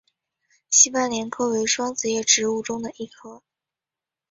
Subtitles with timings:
[0.71, 3.43] 西番莲科为双子叶植物中的一科。